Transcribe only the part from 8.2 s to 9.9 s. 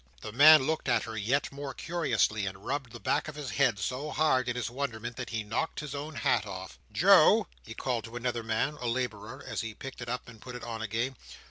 man—a labourer—as he